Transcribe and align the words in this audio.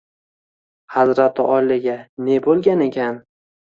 Hazrati 0.95 1.45
oliyga 1.59 2.01
ne 2.27 2.43
bo’lgan 2.51 2.87
ekan? 2.91 3.27